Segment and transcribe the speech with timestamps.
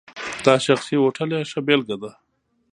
[0.45, 2.11] دا شخصي هوټل یې ښه بېلګه ده.